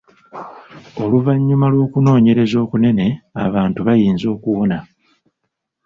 [1.03, 3.07] Oluvannyuma lw’okunoonyereza okunene,
[3.45, 4.77] abantu bayinza okuwona.